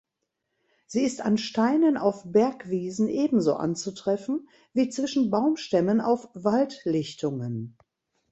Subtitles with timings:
[0.87, 7.77] Sie ist an Steinen auf Bergwiesen ebenso anzutreffen wie zwischen Baumstämmen auf Waldlichtungen.